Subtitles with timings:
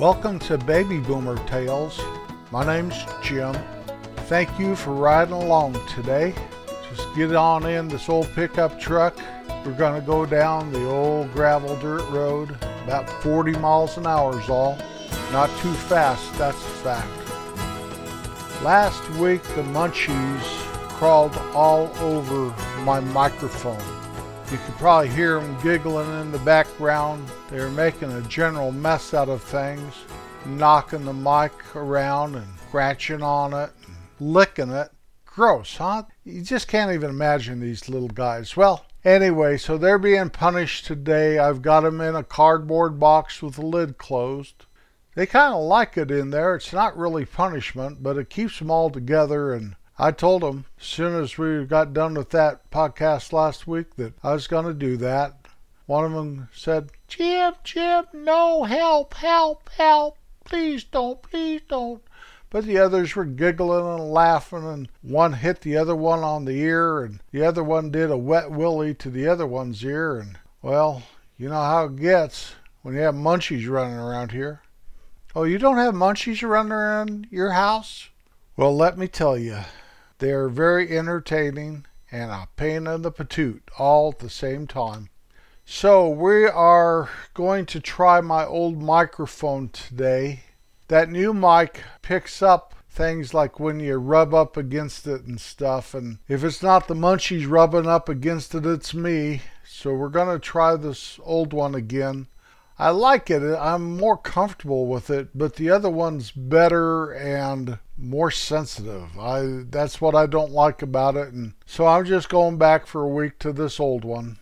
[0.00, 2.00] Welcome to Baby Boomer Tales.
[2.50, 3.54] My name's Jim.
[4.30, 6.34] Thank you for riding along today.
[6.88, 9.14] Just get on in this old pickup truck.
[9.62, 14.40] We're going to go down the old gravel dirt road, about 40 miles an hour
[14.40, 14.78] is all.
[15.32, 18.64] Not too fast, that's a fact.
[18.64, 20.40] Last week, the munchies
[20.96, 22.54] crawled all over
[22.84, 23.99] my microphone.
[24.50, 27.30] You could probably hear them giggling in the background.
[27.50, 29.94] They're making a general mess out of things,
[30.44, 34.90] knocking the mic around and scratching on it, and licking it.
[35.24, 36.02] Gross, huh?
[36.24, 38.56] You just can't even imagine these little guys.
[38.56, 41.38] Well, anyway, so they're being punished today.
[41.38, 44.66] I've got them in a cardboard box with the lid closed.
[45.14, 46.56] They kind of like it in there.
[46.56, 51.22] It's not really punishment, but it keeps them all together and I told as soon
[51.22, 54.96] as we got done with that podcast last week that I was going to do
[54.96, 55.46] that.
[55.84, 60.16] One of them said, Jim, Jim, no, help, help, help.
[60.46, 62.02] Please don't, please don't.
[62.48, 66.58] But the others were giggling and laughing, and one hit the other one on the
[66.58, 70.38] ear, and the other one did a wet willy to the other one's ear, and,
[70.62, 71.02] well,
[71.36, 74.62] you know how it gets when you have munchies running around here.
[75.36, 78.08] Oh, you don't have munchies running around your house?
[78.56, 79.58] Well, let me tell you,
[80.20, 85.08] they are very entertaining and a pain in the patoot all at the same time.
[85.64, 90.40] So we are going to try my old microphone today.
[90.88, 95.94] That new mic picks up things like when you rub up against it and stuff.
[95.94, 99.42] And if it's not the munchies rubbing up against it, it's me.
[99.64, 102.26] So we're going to try this old one again.
[102.80, 103.42] I like it.
[103.42, 109.18] I'm more comfortable with it, but the other one's better and more sensitive.
[109.18, 113.02] I that's what I don't like about it and so I'm just going back for
[113.02, 114.38] a week to this old one.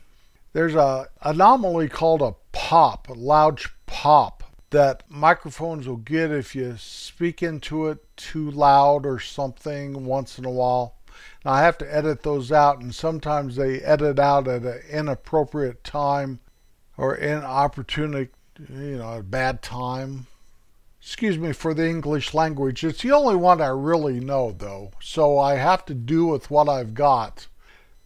[0.53, 6.77] There's a anomaly called a pop, a loud pop that microphones will get if you
[6.78, 10.94] speak into it too loud or something once in a while.
[11.44, 16.38] I have to edit those out and sometimes they edit out at an inappropriate time
[16.98, 18.28] or inopportune,
[18.69, 20.26] you know, a bad time.
[21.00, 22.84] Excuse me for the English language.
[22.84, 26.69] It's the only one I really know, though, so I have to do with what
[26.69, 27.47] I've got.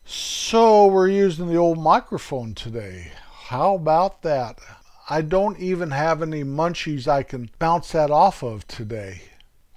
[0.04, 3.12] So we're using the old microphone today.
[3.47, 4.60] How about that?
[5.09, 9.22] I don't even have any munchies I can bounce that off of today.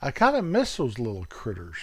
[0.02, 1.78] I kind of miss those little critters.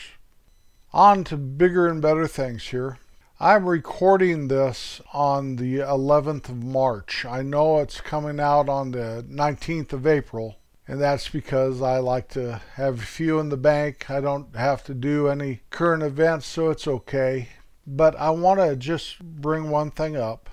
[0.93, 2.99] On to bigger and better things here.
[3.44, 7.25] I'm recording this on the 11th of March.
[7.25, 12.28] I know it's coming out on the 19th of April, and that's because I like
[12.34, 14.08] to have a few in the bank.
[14.08, 17.48] I don't have to do any current events, so it's okay.
[17.84, 20.48] But I want to just bring one thing up.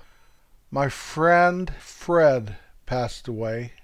[0.72, 2.56] My friend Fred
[2.86, 3.74] passed away.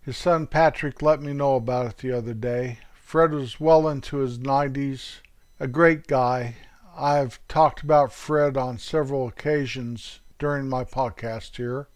[0.00, 2.78] His son Patrick let me know about it the other day.
[2.94, 5.22] Fred was well into his 90s,
[5.58, 6.54] a great guy.
[6.96, 11.88] I've talked about Fred on several occasions during my podcast here.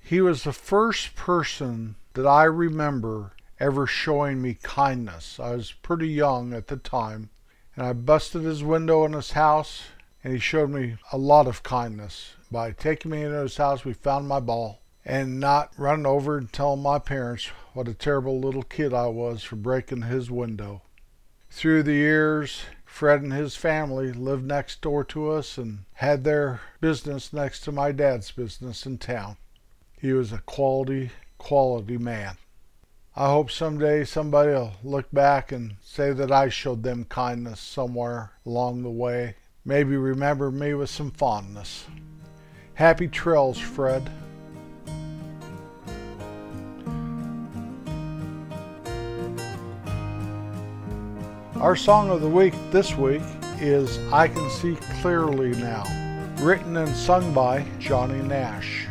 [0.00, 5.38] He was the first person that I remember ever showing me kindness.
[5.38, 7.28] I was pretty young at the time,
[7.76, 9.82] and I busted his window in his house,
[10.24, 12.34] and he showed me a lot of kindness.
[12.50, 16.50] By taking me into his house, we found my ball, and not running over and
[16.50, 20.80] telling my parents what a terrible little kid I was for breaking his window.
[21.50, 26.60] Through the years, Fred and his family lived next door to us and had their
[26.80, 29.36] business next to my dad's business in town.
[30.00, 32.38] He was a quality, quality man.
[33.14, 38.32] I hope someday somebody will look back and say that I showed them kindness somewhere
[38.44, 39.36] along the way.
[39.64, 41.84] Maybe remember me with some fondness.
[42.74, 44.10] Happy trails, Fred.
[51.60, 53.22] Our song of the week this week
[53.60, 55.82] is I Can See Clearly Now,
[56.38, 58.86] written and sung by Johnny Nash.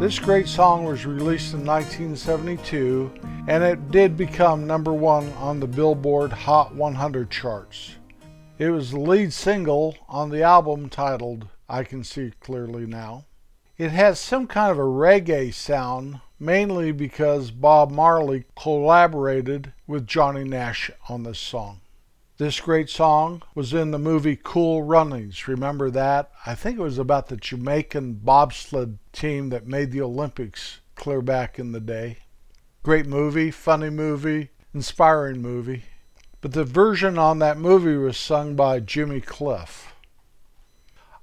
[0.00, 3.12] This great song was released in 1972
[3.46, 7.94] and it did become number one on the Billboard Hot 100 charts.
[8.58, 13.26] It was the lead single on the album titled I Can See Clearly Now.
[13.78, 20.42] It has some kind of a reggae sound, mainly because Bob Marley collaborated with Johnny
[20.42, 21.82] Nash on this song.
[22.36, 25.46] This great song was in the movie Cool Runnings.
[25.46, 26.32] Remember that?
[26.44, 31.60] I think it was about the Jamaican bobsled team that made the Olympics clear back
[31.60, 32.18] in the day.
[32.82, 35.84] Great movie, funny movie, inspiring movie.
[36.40, 39.94] But the version on that movie was sung by Jimmy Cliff.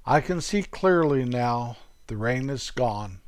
[0.06, 1.76] I can see clearly now
[2.06, 3.20] the rain is gone.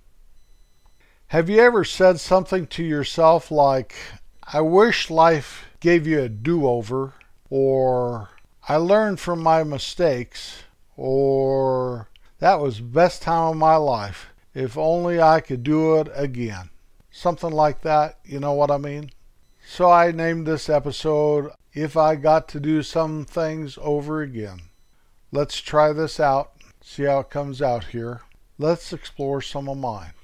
[1.27, 3.95] Have you ever said something to yourself like,
[4.43, 7.13] I wish life gave you a do over,
[7.57, 8.31] or
[8.69, 10.65] I learned from my mistakes,
[10.97, 12.09] or
[12.41, 14.31] that was best time of my life.
[14.55, 16.71] If only I could do it again.
[17.13, 19.13] Something like that, you know what I mean?
[19.65, 24.59] So I named this episode If I Got to Do Some Things Over Again.
[25.31, 28.23] Let's try this out, see how it comes out here.
[28.59, 30.15] Let's explore some of mine.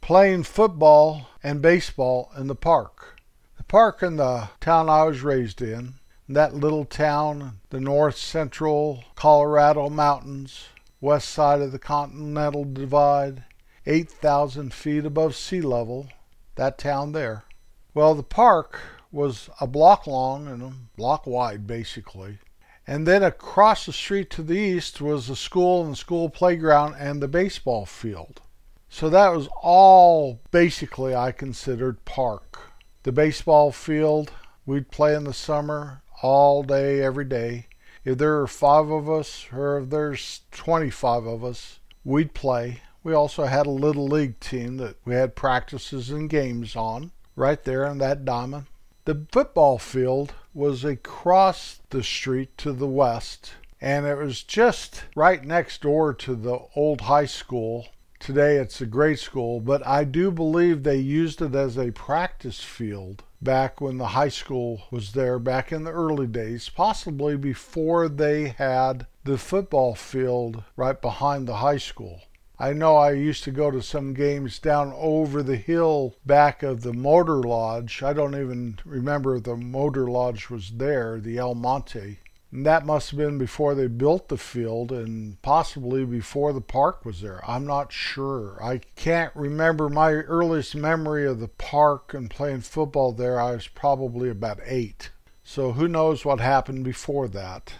[0.00, 3.20] Playing football and baseball in the park.
[3.58, 9.04] The park in the town I was raised in, that little town, the north central
[9.14, 10.68] Colorado mountains,
[11.00, 13.44] west side of the Continental Divide,
[13.86, 16.08] 8,000 feet above sea level,
[16.54, 17.44] that town there.
[17.92, 18.80] Well, the park
[19.12, 22.38] was a block long and a block wide, basically.
[22.86, 26.96] And then across the street to the east was the school and the school playground
[26.98, 28.40] and the baseball field.
[28.88, 32.58] So that was all basically I considered park.
[33.02, 34.32] The baseball field,
[34.66, 37.66] we'd play in the summer all day, every day.
[38.04, 42.82] If there are five of us or if there's 25 of us, we'd play.
[43.02, 47.62] We also had a little league team that we had practices and games on right
[47.64, 48.66] there in that diamond.
[49.04, 55.44] The football field was across the street to the west, and it was just right
[55.44, 57.88] next door to the old high school.
[58.24, 62.60] Today it's a grade school, but I do believe they used it as a practice
[62.60, 68.08] field back when the high school was there, back in the early days, possibly before
[68.08, 72.22] they had the football field right behind the high school.
[72.58, 76.80] I know I used to go to some games down over the hill back of
[76.80, 78.02] the Motor Lodge.
[78.02, 82.20] I don't even remember if the Motor Lodge was there, the El Monte.
[82.54, 87.04] And that must have been before they built the field and possibly before the park
[87.04, 87.42] was there.
[87.46, 88.58] I'm not sure.
[88.62, 93.40] I can't remember my earliest memory of the park and playing football there.
[93.40, 95.10] I was probably about eight.
[95.42, 97.74] So who knows what happened before that?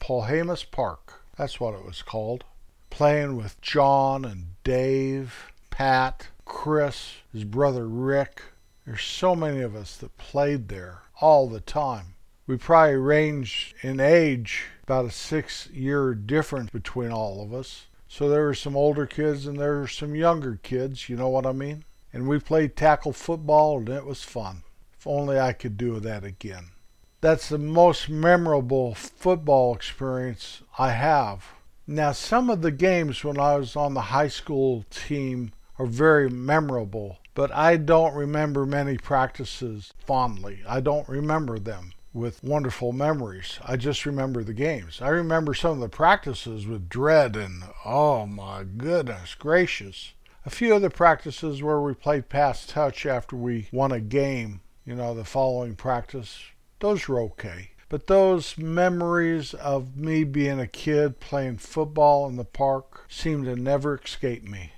[0.00, 1.24] Polhemus Park.
[1.36, 2.44] That's what it was called
[2.92, 8.42] playing with John and Dave, Pat, Chris, his brother Rick.
[8.84, 12.11] There's so many of us that played there all the time.
[12.44, 17.86] We probably ranged in age about a six year difference between all of us.
[18.08, 21.46] So there were some older kids and there were some younger kids, you know what
[21.46, 21.84] I mean?
[22.12, 24.64] And we played tackle football and it was fun.
[24.98, 26.72] If only I could do that again.
[27.20, 31.44] That's the most memorable football experience I have.
[31.86, 36.28] Now, some of the games when I was on the high school team are very
[36.28, 40.62] memorable, but I don't remember many practices fondly.
[40.66, 43.58] I don't remember them with wonderful memories.
[43.64, 45.00] I just remember the games.
[45.00, 50.12] I remember some of the practices with dread and, oh my goodness gracious.
[50.44, 54.60] A few of the practices where we played pass touch after we won a game,
[54.84, 56.40] you know, the following practice,
[56.80, 57.70] those were okay.
[57.88, 63.54] But those memories of me being a kid playing football in the park seem to
[63.54, 64.72] never escape me.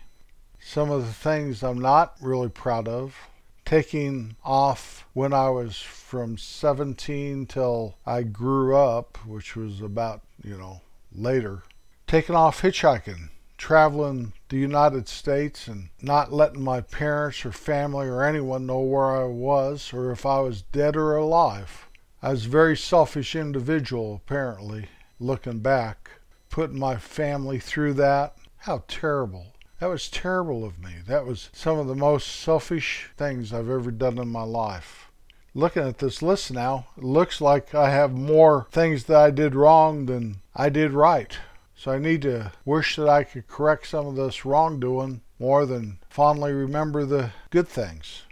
[0.60, 3.16] Some of the things I'm not really proud of
[3.64, 10.56] taking off when I was from 17 till I grew up, which was about, you
[10.56, 10.82] know,
[11.14, 11.62] later.
[12.06, 18.22] Taking off hitchhiking, traveling the United States and not letting my parents or family or
[18.22, 21.88] anyone know where I was or if I was dead or alive.
[22.22, 26.10] I was a very selfish individual, apparently, looking back,
[26.50, 28.36] putting my family through that.
[28.58, 29.53] How terrible.
[29.84, 30.94] That was terrible of me.
[31.06, 35.10] That was some of the most selfish things I've ever done in my life.
[35.52, 39.54] Looking at this list now, it looks like I have more things that I did
[39.54, 41.36] wrong than I did right.
[41.76, 45.98] So I need to wish that I could correct some of this wrongdoing more than
[46.08, 48.22] fondly remember the good things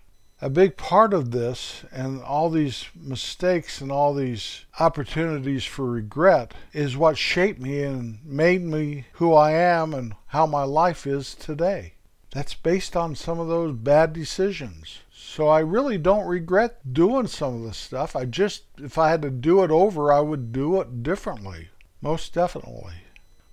[0.43, 6.53] a big part of this and all these mistakes and all these opportunities for regret
[6.73, 11.37] is what shaped me and made me who I am and how my life is
[11.37, 11.95] today.
[12.33, 14.99] That's based on some of those bad decisions.
[15.13, 18.17] So I really don't regret doing some of the stuff.
[18.17, 21.69] I just, if I had to do it over, I would do it differently.
[22.01, 22.95] Most definitely.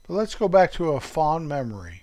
[0.07, 1.98] But let's go back to a fond memory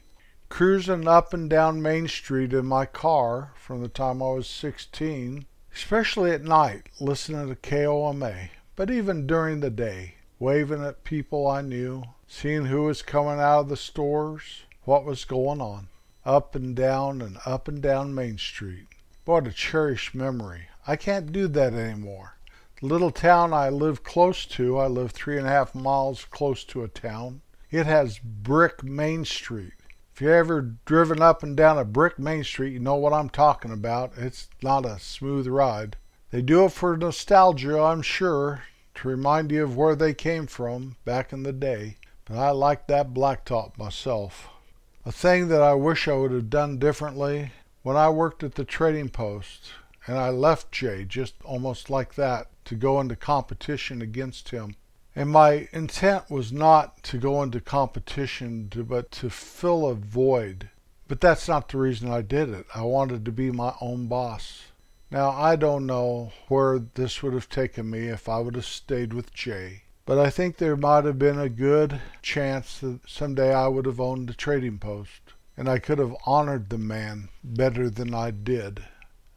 [0.57, 5.45] cruising up and down Main Street in my car from the time I was 16,
[5.75, 11.61] especially at night, listening to KOMA, but even during the day, waving at people I
[11.61, 15.89] knew, seeing who was coming out of the stores, what was going on,
[16.25, 18.87] up and down and up and down Main Street.
[19.27, 20.69] What a cherished memory.
[20.87, 22.39] I can't do that anymore.
[22.81, 26.65] The little town I live close to, I live three and a half miles close
[26.65, 27.43] to a town.
[27.71, 29.75] It has brick Main Street.
[30.17, 33.29] If you ever driven up and down a brick Main Street, you know what I'm
[33.29, 34.13] talking about.
[34.17, 35.99] It's not a smooth ride.
[36.31, 38.63] They do it for nostalgia, I'm sure,
[38.95, 42.87] to remind you of where they came from back in the day, but I like
[42.87, 44.49] that blacktop myself.
[45.05, 48.65] A thing that I wish I would have done differently when I worked at the
[48.65, 49.69] trading post
[50.07, 54.77] and I left Jay just almost like that to go into competition against him.
[55.19, 60.69] And my intent was not to go into competition, to, but to fill a void.
[61.09, 62.67] But that's not the reason I did it.
[62.75, 64.65] I wanted to be my own boss.
[65.11, 69.15] Now, I don't know where this would have taken me if I would have stayed
[69.15, 73.69] with Jay, but I think there might have been a good chance that someday I
[73.69, 75.21] would have owned a trading post,
[75.57, 78.85] and I could have honored the man better than I did.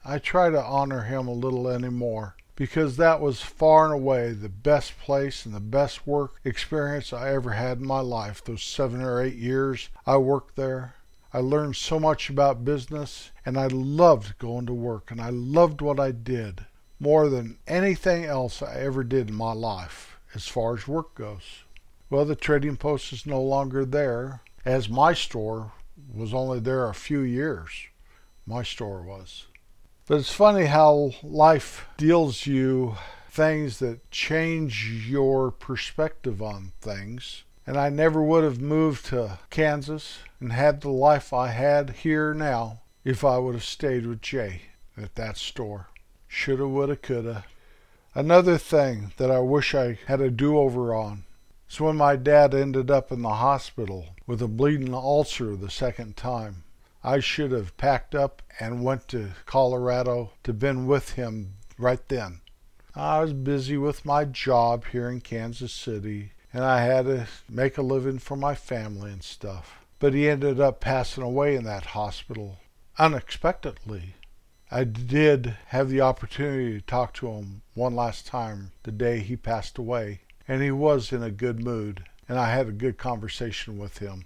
[0.04, 4.34] I try to honor him a little any more because that was far and away
[4.34, 8.44] the best place and the best work experience I ever had in my life.
[8.44, 10.96] Those seven or eight years I worked there,
[11.34, 15.80] I learned so much about business and I loved going to work and I loved
[15.80, 16.66] what I did
[17.00, 21.64] more than anything else I ever did in my life as far as work goes.
[22.10, 25.72] Well, the trading post is no longer there, as my store
[26.14, 27.72] was only there a few years.
[28.46, 29.46] My store was.
[30.10, 32.96] But it's funny how life deals you
[33.30, 37.44] things that change your perspective on things.
[37.68, 42.34] And I never would have moved to Kansas and had the life I had here
[42.34, 44.64] now if I would have stayed with Jay
[44.98, 45.90] at that store.
[46.28, 47.46] Shoulda, woulda, coulda.
[48.16, 51.26] Another thing that I wish I had a do over on
[51.70, 56.18] is when my dad ended up in the hospital with a bleeding ulcer the second
[56.18, 56.64] time.
[57.04, 62.42] I should have packed up and went to Colorado to been with him right then.
[62.96, 67.78] I was busy with my job here in Kansas City and I had to make
[67.78, 69.80] a living for my family and stuff.
[70.00, 72.58] But he ended up passing away in that hospital
[72.98, 74.16] unexpectedly.
[74.72, 79.36] I did have the opportunity to talk to him one last time the day he
[79.36, 83.78] passed away, and he was in a good mood, and I had a good conversation
[83.78, 84.26] with him.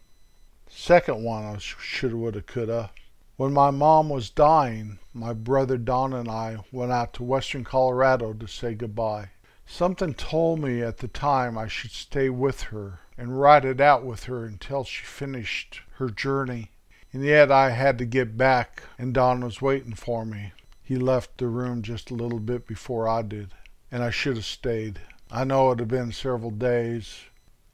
[0.76, 2.92] Second one, I shoulda, woulda, coulda.
[3.38, 8.34] When my mom was dying, my brother Don and I went out to western Colorado
[8.34, 9.30] to say goodbye.
[9.66, 14.04] Something told me at the time I should stay with her and ride it out
[14.04, 16.72] with her until she finished her journey.
[17.14, 20.54] And yet I had to get back, and Don was waiting for me.
[20.82, 23.54] He left the room just a little bit before I did,
[23.92, 25.00] and I should have stayed.
[25.32, 27.26] I know it had been several days,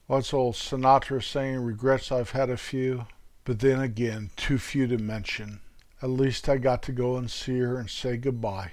[0.10, 1.60] What's old Sinatra saying?
[1.60, 3.06] Regrets I've had a few,
[3.46, 5.60] but then again, too few to mention.
[6.02, 8.72] At least I got to go and see her and say goodbye.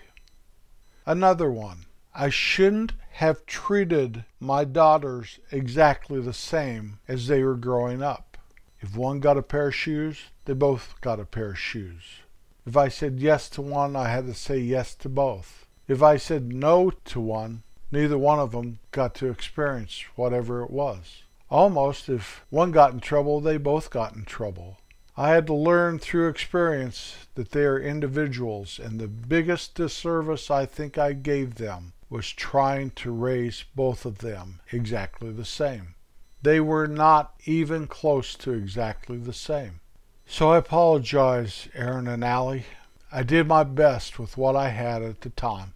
[1.05, 1.85] Another one.
[2.15, 8.39] I shouldn't have treated my daughters exactly the same as they were growing up.
[8.81, 12.21] If one got a pair of shoes, they both got a pair of shoes.
[12.65, 15.67] If I said yes to one, I had to say yes to both.
[15.87, 17.63] If I said no to one,
[17.93, 21.25] neither one of them got to experience whatever it was.
[21.51, 24.79] Almost, if one got in trouble, they both got in trouble.
[25.17, 30.67] I had to learn through experience that they are individuals, and the biggest disservice I
[30.67, 35.95] think I gave them was trying to raise both of them exactly the same.
[36.43, 39.81] They were not even close to exactly the same.
[40.27, 42.67] So I apologize, Aaron and Allie.
[43.11, 45.75] I did my best with what I had at the time.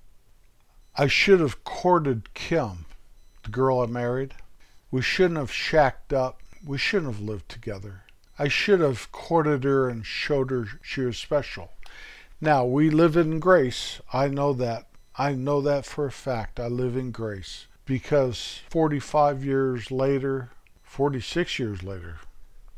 [0.97, 2.87] I should have courted Kim,
[3.45, 4.35] the girl I married.
[4.91, 6.43] We shouldn't have shacked up.
[6.65, 8.03] We shouldn't have lived together.
[8.39, 11.73] I should have courted her and showed her she was special.
[12.41, 14.01] Now, we live in grace.
[14.13, 14.87] I know that.
[15.17, 16.59] I know that for a fact.
[16.59, 17.67] I live in grace.
[17.85, 20.51] Because 45 years later,
[20.83, 22.19] 46 years later,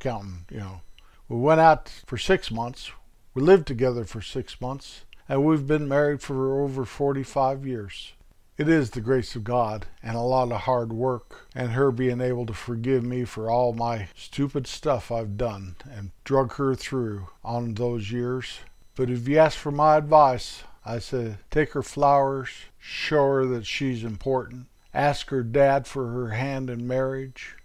[0.00, 0.80] counting, you know,
[1.28, 2.90] we went out for six months.
[3.34, 5.04] We lived together for six months.
[5.28, 8.12] And we've been married for over 45 years.
[8.58, 12.20] It is the grace of God and a lot of hard work, and her being
[12.20, 17.28] able to forgive me for all my stupid stuff I've done and drug her through
[17.42, 18.58] on those years.
[18.94, 23.64] But if you ask for my advice, I say take her flowers, show her that
[23.64, 27.56] she's important, ask her dad for her hand in marriage,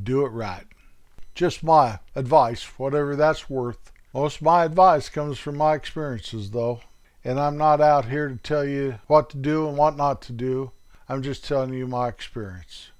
[0.00, 0.66] do it right.
[1.34, 3.90] Just my advice, whatever that's worth.
[4.12, 6.80] Most of my advice comes from my experiences, though.
[7.26, 10.32] And I'm not out here to tell you what to do and what not to
[10.32, 10.70] do.
[11.08, 12.92] I'm just telling you my experience.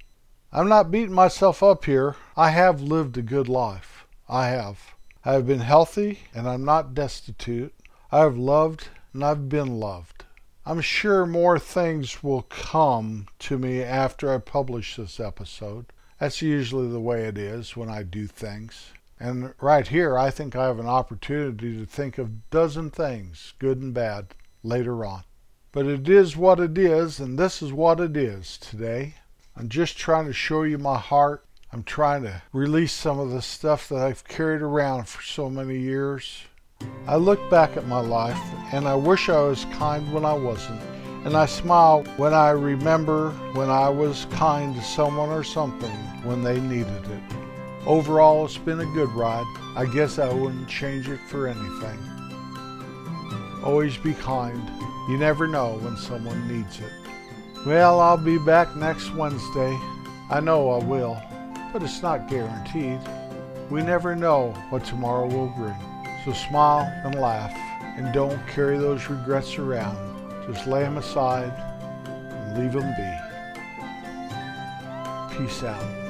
[0.53, 2.17] I'm not beating myself up here.
[2.37, 4.05] I have lived a good life.
[4.29, 4.97] I have.
[5.25, 7.73] I have been healthy and I'm not destitute.
[8.11, 10.25] I have loved and I've been loved.
[10.65, 15.87] I'm sure more things will come to me after I publish this episode.
[16.19, 18.91] That's usually the way it is when I do things.
[19.19, 23.55] And right here, I think I have an opportunity to think of a dozen things,
[23.59, 25.25] good and bad, later on.
[25.73, 29.15] But it is what it is, and this is what it is today.
[29.57, 31.47] I'm just trying to show you my heart.
[31.73, 35.79] I'm trying to release some of the stuff that I've carried around for so many
[35.79, 36.43] years.
[37.07, 38.41] I look back at my life
[38.73, 40.81] and I wish I was kind when I wasn't.
[41.25, 46.43] And I smile when I remember when I was kind to someone or something when
[46.43, 47.46] they needed it.
[47.87, 49.47] Overall, it's been a good ride.
[49.77, 51.99] I guess I wouldn't change it for anything.
[53.63, 54.61] Always be kind.
[55.09, 56.93] You never know when someone needs it.
[57.65, 59.79] Well, I'll be back next Wednesday.
[60.31, 61.23] I know I will,
[61.73, 62.99] but it's not guaranteed.
[63.71, 65.77] We never know what tomorrow will bring.
[66.25, 67.53] So smile and laugh
[67.97, 69.97] and don't carry those regrets around.
[70.53, 71.53] Just lay them aside
[72.09, 73.13] and leave them be.
[75.39, 76.06] Peace out.